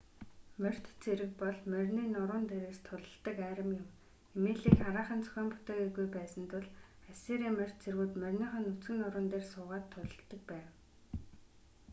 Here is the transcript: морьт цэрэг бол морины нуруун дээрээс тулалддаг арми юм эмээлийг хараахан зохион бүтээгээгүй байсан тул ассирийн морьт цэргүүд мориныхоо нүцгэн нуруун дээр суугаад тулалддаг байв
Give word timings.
морьт 0.61 0.85
цэрэг 1.01 1.31
бол 1.41 1.57
морины 1.71 2.03
нуруун 2.15 2.45
дээрээс 2.47 2.79
тулалддаг 2.87 3.37
арми 3.51 3.73
юм 3.81 3.87
эмээлийг 4.37 4.75
хараахан 4.81 5.19
зохион 5.23 5.47
бүтээгээгүй 5.51 6.07
байсан 6.17 6.43
тул 6.51 6.65
ассирийн 7.11 7.55
морьт 7.59 7.77
цэргүүд 7.83 8.13
мориныхоо 8.21 8.61
нүцгэн 8.63 8.97
нуруун 9.01 9.27
дээр 9.31 9.45
суугаад 9.53 9.85
тулалддаг 9.93 10.41
байв 10.51 10.67